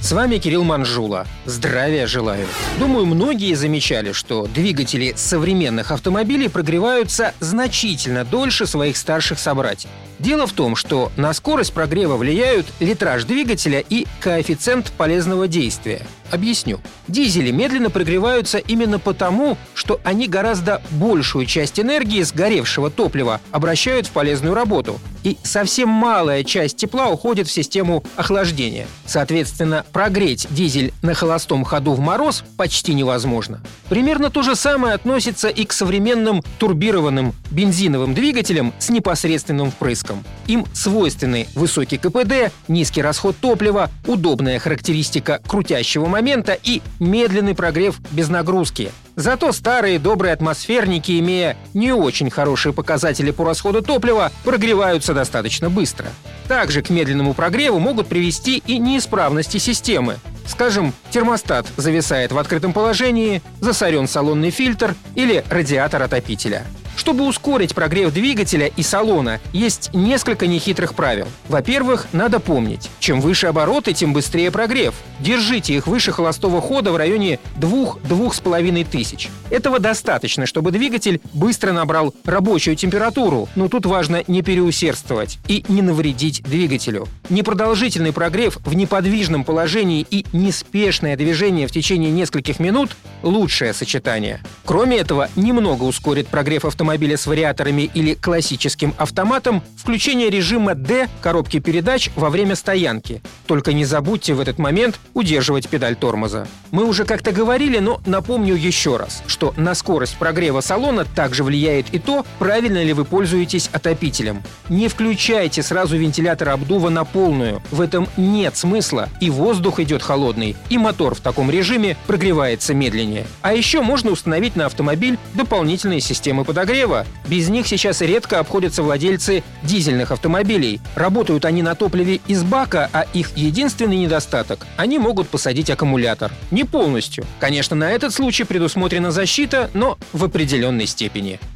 С 0.00 0.12
вами 0.12 0.38
Кирилл 0.38 0.62
Манжула. 0.62 1.26
Здравия 1.44 2.06
желаю. 2.06 2.46
Думаю, 2.78 3.04
многие 3.04 3.54
замечали, 3.54 4.12
что 4.12 4.46
двигатели 4.46 5.12
современных 5.16 5.90
автомобилей 5.90 6.48
прогреваются 6.48 7.34
значительно 7.40 8.24
дольше 8.24 8.66
своих 8.66 8.96
старших 8.96 9.40
собратьев. 9.40 9.90
Дело 10.18 10.46
в 10.46 10.52
том, 10.52 10.74
что 10.74 11.12
на 11.16 11.32
скорость 11.32 11.72
прогрева 11.72 12.16
влияют 12.16 12.66
литраж 12.80 13.24
двигателя 13.24 13.84
и 13.88 14.06
коэффициент 14.20 14.90
полезного 14.92 15.46
действия. 15.46 16.02
Объясню. 16.30 16.80
Дизели 17.06 17.50
медленно 17.50 17.88
прогреваются 17.88 18.58
именно 18.58 18.98
потому, 18.98 19.56
что 19.74 20.00
они 20.04 20.26
гораздо 20.28 20.82
большую 20.90 21.46
часть 21.46 21.80
энергии 21.80 22.22
сгоревшего 22.22 22.90
топлива 22.90 23.40
обращают 23.50 24.06
в 24.06 24.10
полезную 24.10 24.54
работу, 24.54 25.00
и 25.22 25.38
совсем 25.42 25.88
малая 25.88 26.44
часть 26.44 26.76
тепла 26.76 27.08
уходит 27.08 27.48
в 27.48 27.52
систему 27.52 28.04
охлаждения. 28.16 28.86
Соответственно, 29.06 29.86
прогреть 29.92 30.46
дизель 30.50 30.92
на 31.02 31.14
холостом 31.14 31.64
ходу 31.64 31.92
в 31.92 32.00
мороз 32.00 32.44
почти 32.56 32.94
невозможно. 32.94 33.60
Примерно 33.88 34.30
то 34.30 34.42
же 34.42 34.54
самое 34.54 34.94
относится 34.94 35.48
и 35.48 35.64
к 35.64 35.72
современным 35.72 36.42
турбированным 36.58 37.34
бензиновым 37.50 38.14
двигателям 38.14 38.72
с 38.78 38.90
непосредственным 38.90 39.70
впрыском. 39.70 40.24
Им 40.46 40.66
свойственны 40.72 41.46
высокий 41.54 41.98
КПД, 41.98 42.52
низкий 42.68 43.02
расход 43.02 43.36
топлива, 43.40 43.90
удобная 44.06 44.58
характеристика 44.58 45.40
крутящего 45.46 46.06
момента 46.06 46.58
и 46.62 46.82
медленный 46.98 47.54
прогрев 47.54 48.00
без 48.10 48.28
нагрузки. 48.28 48.90
Зато 49.18 49.50
старые 49.50 49.98
добрые 49.98 50.32
атмосферники, 50.32 51.18
имея 51.18 51.56
не 51.74 51.90
очень 51.92 52.30
хорошие 52.30 52.72
показатели 52.72 53.32
по 53.32 53.44
расходу 53.44 53.82
топлива, 53.82 54.30
прогреваются 54.44 55.12
достаточно 55.12 55.68
быстро. 55.68 56.06
Также 56.46 56.82
к 56.82 56.88
медленному 56.88 57.34
прогреву 57.34 57.80
могут 57.80 58.06
привести 58.06 58.62
и 58.64 58.78
неисправности 58.78 59.58
системы. 59.58 60.18
Скажем, 60.46 60.94
термостат 61.10 61.66
зависает 61.76 62.30
в 62.30 62.38
открытом 62.38 62.72
положении, 62.72 63.42
засорен 63.60 64.06
салонный 64.06 64.50
фильтр 64.50 64.94
или 65.16 65.44
радиатор 65.50 66.00
отопителя. 66.00 66.62
Чтобы 66.98 67.26
ускорить 67.26 67.76
прогрев 67.76 68.12
двигателя 68.12 68.66
и 68.66 68.82
салона, 68.82 69.40
есть 69.52 69.94
несколько 69.94 70.48
нехитрых 70.48 70.94
правил. 70.94 71.28
Во-первых, 71.48 72.08
надо 72.12 72.40
помнить, 72.40 72.90
чем 72.98 73.20
выше 73.20 73.46
обороты, 73.46 73.92
тем 73.92 74.12
быстрее 74.12 74.50
прогрев. 74.50 74.94
Держите 75.20 75.74
их 75.74 75.86
выше 75.86 76.10
холостого 76.10 76.60
хода 76.60 76.90
в 76.90 76.96
районе 76.96 77.38
2-2,5 77.56 78.84
тысяч. 78.90 79.28
Этого 79.48 79.78
достаточно, 79.78 80.44
чтобы 80.44 80.72
двигатель 80.72 81.20
быстро 81.32 81.72
набрал 81.72 82.12
рабочую 82.24 82.74
температуру, 82.74 83.48
но 83.54 83.68
тут 83.68 83.86
важно 83.86 84.24
не 84.26 84.42
переусердствовать 84.42 85.38
и 85.46 85.64
не 85.68 85.82
навредить 85.82 86.42
двигателю. 86.42 87.06
Непродолжительный 87.30 88.12
прогрев 88.12 88.58
в 88.64 88.74
неподвижном 88.74 89.44
положении 89.44 90.04
и 90.10 90.26
неспешное 90.32 91.16
движение 91.16 91.68
в 91.68 91.70
течение 91.70 92.10
нескольких 92.10 92.58
минут– 92.58 92.96
лучшее 93.22 93.72
сочетание. 93.72 94.40
Кроме 94.64 94.98
этого, 94.98 95.28
немного 95.36 95.84
ускорит 95.84 96.26
прогрев 96.26 96.64
автомобиля 96.64 96.87
автомобиля 96.88 97.18
с 97.18 97.26
вариаторами 97.26 97.90
или 97.92 98.14
классическим 98.14 98.94
автоматом 98.96 99.62
включение 99.76 100.30
режима 100.30 100.74
D 100.74 101.06
коробки 101.20 101.58
передач 101.58 102.08
во 102.16 102.30
время 102.30 102.56
стоянки. 102.56 103.20
Только 103.46 103.74
не 103.74 103.84
забудьте 103.84 104.32
в 104.32 104.40
этот 104.40 104.58
момент 104.58 104.98
удерживать 105.12 105.68
педаль 105.68 105.96
тормоза. 105.96 106.46
Мы 106.70 106.84
уже 106.84 107.04
как-то 107.04 107.30
говорили, 107.30 107.78
но 107.78 108.00
напомню 108.06 108.54
еще 108.54 108.96
раз, 108.96 109.22
что 109.26 109.52
на 109.58 109.74
скорость 109.74 110.16
прогрева 110.16 110.62
салона 110.62 111.04
также 111.04 111.44
влияет 111.44 111.92
и 111.92 111.98
то, 111.98 112.24
правильно 112.38 112.82
ли 112.82 112.94
вы 112.94 113.04
пользуетесь 113.04 113.68
отопителем. 113.70 114.42
Не 114.70 114.88
включайте 114.88 115.62
сразу 115.62 115.98
вентилятор 115.98 116.48
обдува 116.48 116.88
на 116.88 117.04
полную. 117.04 117.62
В 117.70 117.82
этом 117.82 118.08
нет 118.16 118.56
смысла. 118.56 119.10
И 119.20 119.28
воздух 119.28 119.78
идет 119.78 120.02
холодный, 120.02 120.56
и 120.70 120.78
мотор 120.78 121.14
в 121.14 121.20
таком 121.20 121.50
режиме 121.50 121.98
прогревается 122.06 122.72
медленнее. 122.72 123.26
А 123.42 123.52
еще 123.52 123.82
можно 123.82 124.10
установить 124.10 124.56
на 124.56 124.64
автомобиль 124.64 125.18
дополнительные 125.34 126.00
системы 126.00 126.44
подогрева, 126.44 126.77
подогрева. 126.78 127.06
Без 127.26 127.48
них 127.48 127.66
сейчас 127.66 128.00
редко 128.00 128.38
обходятся 128.38 128.82
владельцы 128.82 129.42
дизельных 129.62 130.12
автомобилей. 130.12 130.80
Работают 130.94 131.44
они 131.44 131.62
на 131.62 131.74
топливе 131.74 132.20
из 132.26 132.42
бака, 132.42 132.88
а 132.92 133.04
их 133.12 133.36
единственный 133.36 133.96
недостаток– 133.96 134.66
они 134.76 134.98
могут 134.98 135.28
посадить 135.28 135.70
аккумулятор. 135.70 136.30
Не 136.50 136.64
полностью. 136.64 137.24
Конечно, 137.40 137.76
на 137.76 137.90
этот 137.90 138.14
случай 138.14 138.44
предусмотрена 138.44 139.10
защита, 139.10 139.70
но 139.74 139.98
в 140.12 140.24
определенной 140.24 140.86
степени. 140.86 141.40